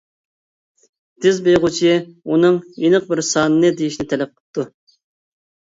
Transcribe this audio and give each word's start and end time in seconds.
«تېز 1.25 1.41
بېيىغۇچى» 1.49 1.93
ئۇنىڭ 2.31 2.59
ئېنىق 2.83 3.07
بىر 3.13 3.25
ساننى 3.31 3.73
دېيىشىنى 3.79 4.11
تەلەپ 4.17 4.35
قىپتۇ. 4.37 4.71